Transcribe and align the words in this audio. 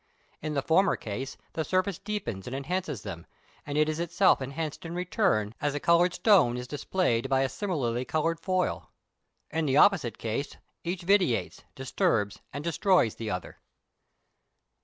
In 0.41 0.55
the 0.55 0.63
former 0.63 0.95
case 0.95 1.37
the 1.53 1.63
surface 1.63 1.99
deepens 1.99 2.47
and 2.47 2.55
enhances 2.55 3.03
them, 3.03 3.27
and 3.67 3.77
is 3.77 3.99
itself 3.99 4.41
enhanced 4.41 4.83
in 4.83 4.95
return, 4.95 5.53
as 5.61 5.75
a 5.75 5.79
coloured 5.79 6.15
stone 6.15 6.57
is 6.57 6.67
displayed 6.67 7.29
by 7.29 7.41
a 7.41 7.47
similarly 7.49 8.03
coloured 8.03 8.39
foil. 8.39 8.89
In 9.51 9.67
the 9.67 9.77
opposite 9.77 10.17
case 10.17 10.57
each 10.83 11.03
vitiates, 11.03 11.63
disturbs, 11.75 12.39
and 12.51 12.63
destroys 12.63 13.13
the 13.17 13.29
other. 13.29 13.59